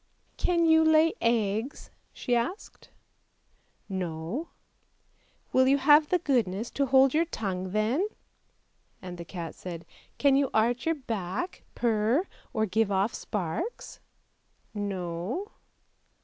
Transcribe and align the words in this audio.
"Can 0.45 0.65
you 0.65 0.83
lay 0.83 1.13
eggs?" 1.21 1.91
she 2.11 2.35
asked. 2.35 2.89
"No! 3.87 4.49
""Will 5.53 5.67
you 5.67 5.77
have 5.77 6.09
the 6.09 6.17
goodness 6.17 6.71
to 6.71 6.87
hold 6.87 7.13
your 7.13 7.25
tongue 7.25 7.69
then!" 7.71 8.07
And 9.03 9.19
the 9.19 9.25
cat 9.25 9.53
said," 9.53 9.85
Can 10.17 10.35
you 10.35 10.49
arch 10.55 10.87
your 10.87 10.95
back, 10.95 11.61
purr, 11.75 12.25
or 12.51 12.65
give 12.65 12.91
off 12.91 13.13
sparks? 13.13 13.99
""No." 14.73 15.51